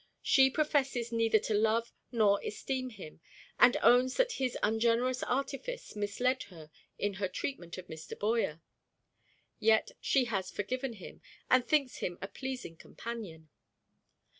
She 0.23 0.49
professes 0.49 1.11
neither 1.11 1.37
to 1.37 1.53
love 1.53 1.93
nor 2.11 2.43
esteem 2.43 2.89
him, 2.89 3.21
and 3.59 3.77
owns 3.83 4.17
that 4.17 4.31
his 4.31 4.57
ungenerous 4.63 5.21
artifice 5.21 5.95
misled 5.95 6.41
her 6.45 6.71
in 6.97 7.13
her 7.21 7.27
treatment 7.27 7.77
of 7.77 7.85
Mr. 7.85 8.17
Boyer. 8.17 8.61
Yet 9.59 9.91
she 10.01 10.25
has 10.25 10.49
forgiven 10.49 10.93
him, 10.93 11.21
and 11.51 11.67
thinks 11.67 11.97
him 11.97 12.17
a 12.19 12.27
pleasing 12.27 12.77
companion. 12.77 13.49